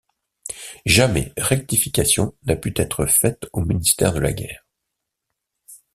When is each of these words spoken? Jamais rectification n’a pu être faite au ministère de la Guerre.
Jamais 0.87 1.31
rectification 1.37 2.33
n’a 2.47 2.55
pu 2.55 2.73
être 2.75 3.05
faite 3.05 3.45
au 3.53 3.61
ministère 3.63 4.13
de 4.13 4.19
la 4.19 4.33
Guerre. 4.33 4.65